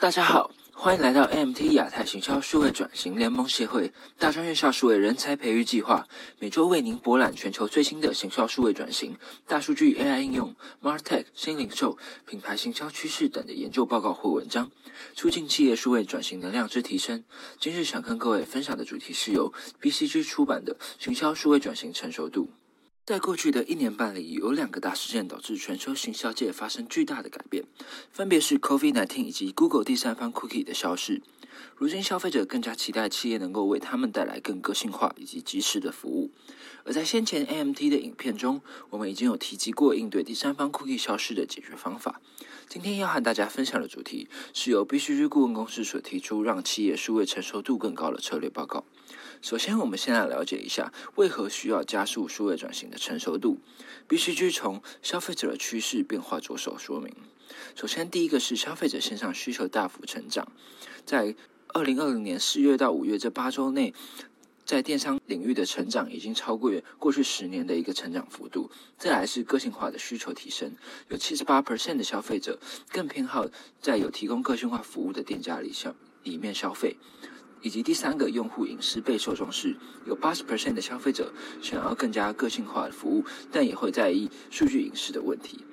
[0.00, 14.70] 大家好，欢迎来到 MT 亚太行销数位转型联盟协会大专院校数位人才培育计划，每周为您博览全球最新的行销数位转型、大数据 AI 应用、MarTech 新零售、品牌行销趋势等的研究报告或文章，
[15.14, 17.22] 促进企业数位转型能量之提升。
[17.58, 22.44] 今日想跟各位分享的主题是由 BCG 出版的《行销数位转型成熟度》。
[23.10, 27.64] 在过去的一年半里，有两个大事件导致全球行销界发生巨大的改变，
[28.12, 31.20] 分别是 COVID-19 以及 Google 第三方 Cookie 的消失。
[31.74, 36.30] 如今，消费者更加期待企业能够为他们带来更个性化以及及时的服务。
[36.84, 42.20] 而在先前 AMT 的影片中，我们已经有提及过应对第三方 Cookie 消失的解决方法。
[42.68, 48.84] 今天要和大家分享的主题是由 BCG 顾问公司所提出让企业数位成熟度更高的策略报告。
[49.42, 53.58] 首先，我们先来了解一下为何需要加速数位转型的成熟度。
[54.06, 57.14] 必须去从消费者的趋势变化着手说明。
[57.76, 60.50] 首先，第一个是消费者线上需求大幅成长，
[61.04, 61.34] 在
[61.68, 63.94] 二零二零年四月到五月这八周内。
[64.62, 68.70] 在电商领域的成长已经超过过去十年的一个成长幅度。
[68.96, 70.72] 再来是个性化的需求提升，
[71.08, 72.56] 有七十八 percent 的消费者
[72.92, 73.48] 更偏好
[73.80, 76.96] 在有提供个性化服务的店家里消里面消费。
[77.62, 85.64] 以及第三个用户隐私备受重视，有八十 percent 的消费者想要更加个性化的服务，但也会在意数据隐私的问题。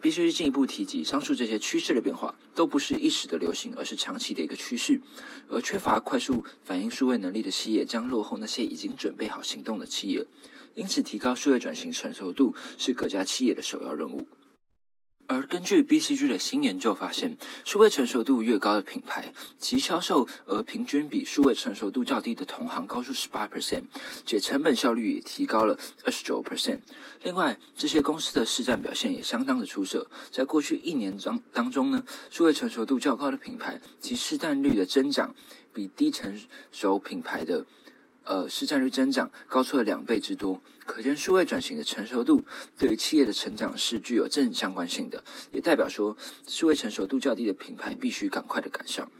[0.00, 5.00] 必须进一步提及，上述这些趋势的变化都不是一时的流行，而是长期的一个趋势。
[5.48, 10.26] 而缺乏快速反应数位能力的企业，将落后那些已经准备好行动的企业。
[10.74, 14.26] 因此，提高数位转型成熟度是各家企业的首要任务。
[15.26, 23.84] 而根据 BCG 的新研究发现，数位成熟度越高的品牌，其销售额平均比数位成熟度较低的同行高出十八 percent，
[24.26, 26.80] 且成本效率也提高了二十九 percent。
[27.22, 30.06] 另外，这些公司的市占表现也相当的出色。
[30.30, 35.34] 在过去一年当当中呢，数位成熟度较高的品牌，其市占率的增长
[35.72, 36.38] 比低成
[36.70, 37.64] 熟品牌的。
[38.24, 42.44] 呃，市占率增长高出了两倍之多，可见数位转型的成熟度
[42.78, 49.10] 对于企业的成长是具有正相关性的，也代表说数位成熟度较低的品牌必须赶快的赶上。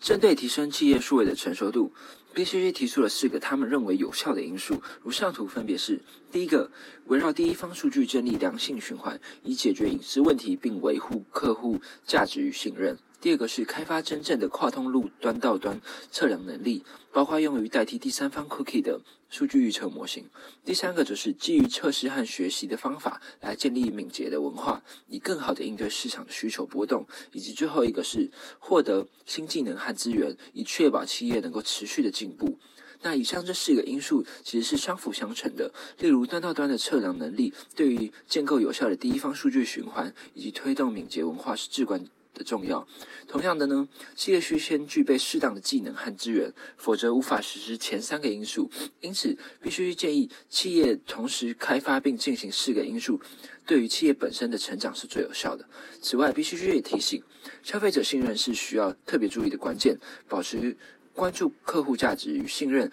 [0.00, 1.92] 针对提升企业数位的成熟度
[2.34, 6.70] ，BCG 提出了四个他们认为有效的因素，如上图分别是：第一个，
[7.06, 12.98] 围绕第一方数据建立良性循环，以解决隐私问题并维护客户价值与信任。
[13.24, 15.80] 第二个是开发真正的跨通路端到端
[16.10, 20.28] 测量能力，包括用于代替第三方 cookie 的数据预测模型。
[20.62, 27.06] 第三个则是基于测试和学习的方法来建立敏捷的文化，以更好的应对市场的需求波动。
[27.32, 32.58] 以及最后一个是获得新技能和资源，以确保企业能够持续的进步。
[33.00, 35.72] 那以上这四个因素其实是相辅相成的。
[35.96, 42.06] 例如端到端的测量能力，对于建构有效的第一方数据循环以及推动敏捷文化是至关。
[42.34, 42.86] 的重要。
[43.26, 48.70] 同样的呢，企业需先具备适当的技能和资源，否则无法实施前三个因素。
[49.00, 53.20] 因此，必须建议企业同时开发并进行四个因素，
[53.64, 55.66] 对于企业本身的成长是最有效的。
[56.02, 57.22] 此外，必须也提醒，
[57.62, 60.76] 消费者信任是需要特别注意的关键，保持
[61.12, 62.90] 关注客户价值与信任。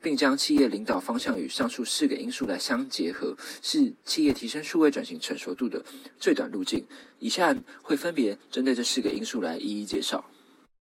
[0.00, 5.84] 并将企业领导方向与上述四个因素来相结合，是企业提升数位转型成熟度的
[6.18, 6.84] 最短路径。
[7.18, 10.24] 以下会分别针对这四个因素来一一介绍。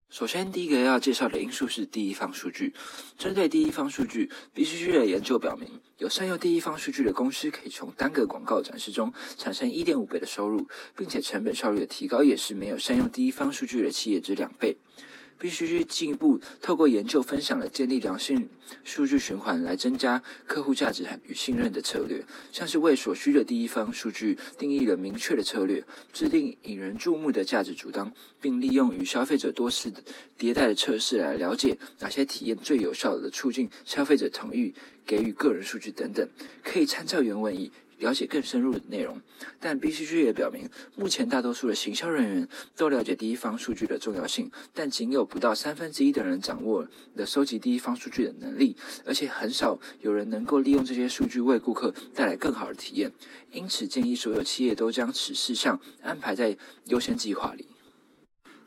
[0.10, 2.74] 首先，第一个要介绍的因素是第一方数据。
[3.18, 10.68] 针对第一方数据，BCG 的研究表明，有善用第一方数据的公司可以从单个广告展示中产生一点五倍的收入，
[10.98, 14.76] 并且成本效率的提高也是没有善用第一方数据的企业之两倍。
[15.42, 18.48] 必须去进一步透过研究分享了建立良性
[18.84, 29.92] 数据循环来增加客户价值与信任的策略，像是为所需的第一方数据定义了明确的策略，制定引人注目的价值主张，并利用与消费者多次
[30.38, 34.72] 迭代的测试来了解哪些体验最有效的促进消费者同意
[35.08, 36.30] 给予个人数据等等，
[36.64, 37.72] 可以参照原文以。
[38.02, 39.22] 了解更深入的内容，
[39.60, 48.76] 但 BCG 也表明，目前大多数的行销人员都了解第一方数据的重要性，但仅有不到三分之一的人掌握了收集第一方数据的能力，
[49.06, 53.12] 而且很少有人能够利用这些数据为顾客带来更好的体验。
[53.52, 57.68] 因此，建议所有企业都将此事项安排在优先计划里。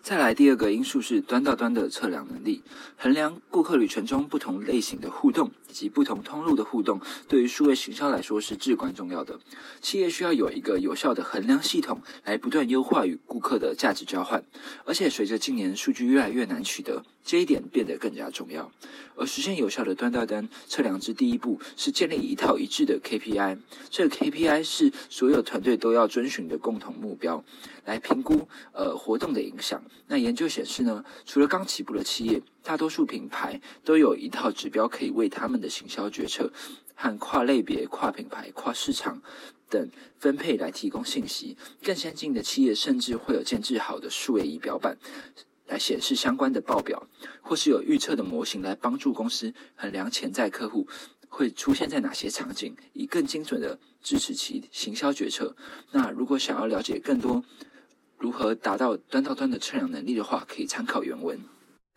[0.05, 2.63] 再来，第二个因素是端到端的测量能力，
[2.99, 9.41] 衡量顾客旅程中不同类型的互动以及不同通路的互动，对于数位行销来说是至关重要的。
[9.81, 14.45] 企业需要有一个有效的衡量系统，来不断优化与顾客的价值交换。
[14.85, 18.71] 而且随着近年数据越来越难取得，这一点变得更加重要。
[19.17, 23.57] 而实现有效的端到端测量之第一步是建立一套一致的 KPI。
[23.89, 27.43] 这 KPI 是所有团队都要遵循的共同目标，
[27.87, 29.83] 来评估呃活动的影响。
[30.07, 36.53] 那研究显示呢，除了刚起步的企业，大多数品牌都有一套指标可以为他们的行销决策
[36.95, 39.23] 和跨类别、跨品牌、跨市场
[39.69, 41.57] 等分配来提供信息。
[41.83, 44.99] 更先进的企业甚至会有建制好的数位仪表板。
[45.67, 47.09] 来显示相关的报表，
[47.41, 50.87] 或是有预测的模型来帮助公司衡量潜在客户
[51.31, 55.57] 会出现在哪些场景，以更精准的支持其行销决策。
[55.91, 57.43] 那如果想要了解更多
[58.25, 61.39] 如何达到端到端的测量能力的话，可以参考原文。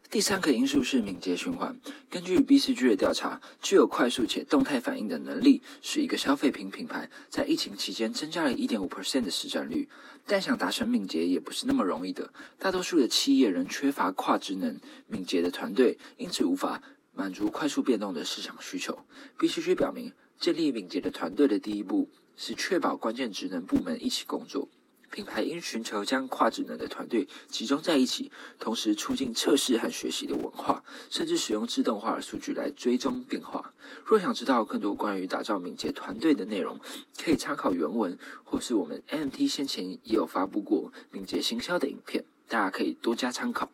[0.10, 1.80] 第三个因素是敏捷循环。
[2.10, 9.88] 根据 BCG 的调查，具有快速且动态反应的能力，使一个消费品品牌在疫情期间增加了1.5%的市占率。
[10.26, 12.34] 但想达成敏捷也不是那么容易的。
[12.60, 14.78] 大多数的企业仍缺乏跨职能
[15.08, 16.84] 敏捷的团队，因此无法
[17.14, 19.00] 满足快速变动的市场需求。
[19.40, 24.68] BCG 表明，建立敏捷的团队的第一步是确保关键职能部门一起工作。
[25.12, 33.74] 品牌应寻求将跨职能的团队集中在一起，同时促进测试和学习的文化，甚至使用自动化数据来追踪变化。
[34.06, 36.80] 若想知道更多关于打造敏捷团队的内容，
[37.18, 43.70] 可以参考原文，或是我们 MT 先前也有发布过敏捷行销的影片，大家可以多加参考。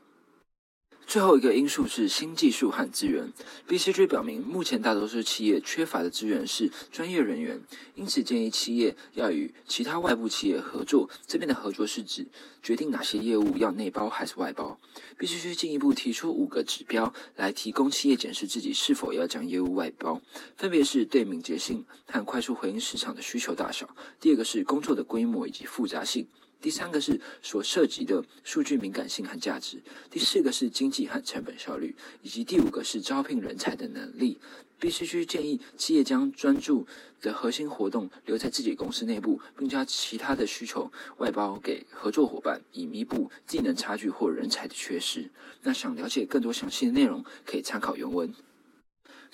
[1.05, 3.31] 最后一个因素是新技术和资源。
[3.67, 7.61] BCG 表明，目前大多数企业缺乏的资源是专业人员，
[7.93, 11.09] 因此建议企业要与其他外部企业合作。
[11.27, 12.25] 这边的合作是指
[12.63, 14.79] 决定哪些业务要内包还是外包。
[15.19, 20.21] BCG 进一步提出五个指标来提供企业检视自己是否要将业务外包，
[20.57, 23.95] 分别是对敏捷性和快速回应市场的需求大小。
[24.19, 26.27] 第二个是工作的规模以及复杂性。
[26.63, 34.39] 第三个是所涉及的数据敏感性和价值，第四个是经济和成本效率，以及第五个是招聘人才的能力。
[34.79, 36.87] BCG 建议企业将专注
[37.19, 45.29] 的核心活动留在自己公司内部，并将其他的需求外包给合作伙伴，以弥补技能差距或人才的缺失。
[45.63, 48.33] 那想了解更多详细的内容，可以参考原文。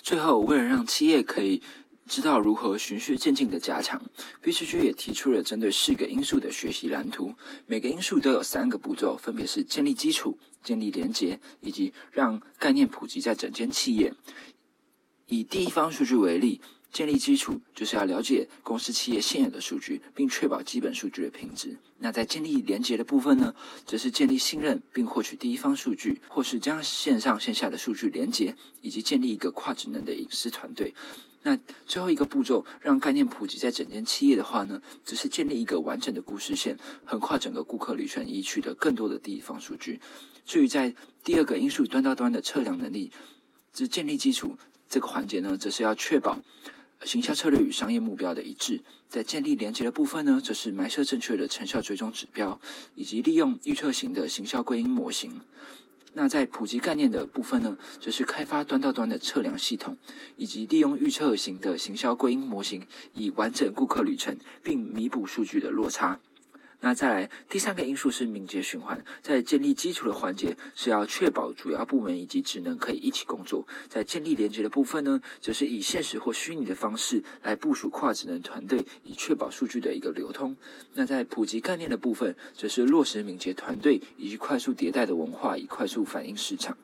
[0.02, 1.62] 最后，为了让企业可以
[2.06, 4.02] 知道如何循序渐进的加强
[4.42, 7.34] ，BCG 也提出了针对四个因素的学习蓝图。
[7.66, 14.12] 每个因素都有三个步骤，分别是建立基础、建立连结，以及让概念普及在整间企业。
[15.26, 16.60] 以第一方数据为例，
[16.92, 21.78] 建立基础就是要了解公司企业现有的数据，并确保基本数据的品质。
[21.98, 23.54] 那在建立连接的部分呢，
[23.86, 30.92] 则是建立信任，并获取第一方数据，或是将线上线下的数据连接，以及建立一个跨职能的隐私团队。
[31.42, 40.00] 那最后一个步骤，让概念普及在整间企业的话呢，则是建立一个完整的故事线，横跨整个顾客旅程，以取得更多的地方数据。
[40.44, 40.94] 至于在
[41.24, 43.10] 第二个因素端到端的测量能力，
[43.72, 44.56] 之建立基础
[44.88, 46.38] 这个环节呢，则是要确保
[47.04, 48.82] 行销策略与商业目标的一致。
[49.08, 52.60] 在建立连接的部分呢，则是埋设正确的成效追踪指标，
[52.94, 55.40] 以及利用预测型的行销归因模型。
[56.12, 59.96] 那在普及概念的部分呢，则是开发端到端的测量系统，
[60.36, 66.18] 以及利用预测型的行销归因模型，以完整顾客旅程，并弥补数据的落差。
[66.82, 73.66] 那再来第三个因素是敏捷循环，在建立基础的环节是要确保主要部门以及职能可以一起工作。
[73.88, 80.56] 在建立连接的部分呢，则是以现实或虚拟的方式来部署跨职能团队，以确保数据的一个流通。
[80.94, 86.78] 那在普及概念的部分，则是落实敏捷团队以及快速迭代的文化，以快速反映市场。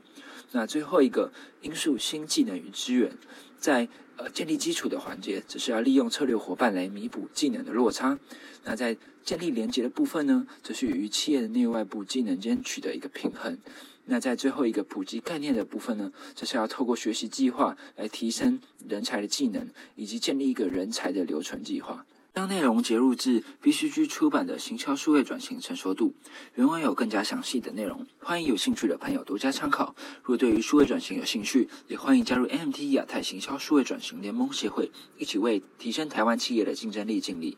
[0.53, 3.13] 那最后一个因素新技能与资源，
[3.59, 8.19] 在呃建立基础的环节，只是要利用策略伙伴来弥补技能的落差。
[8.65, 13.59] 那在建立连接的部分呢，则是与企业的内外部技能间取得一个平衡。
[14.07, 22.07] 那在最后一个普及概念的部分呢，则是要透过学习计划来提升人才的技能，以及建立一个人才的留存计划。
[22.37, 26.09] 将内容截入至 BCG 出版的《行销数位转型成熟度》，
[26.57, 29.97] 原文有更加详细的内容，欢迎有兴趣的朋友多加参考。
[30.23, 37.57] 若对于数位转型有兴趣，也欢迎加入 MT 亚太行销数位转型联盟协会，一起为提升台湾企业的竞争力尽力。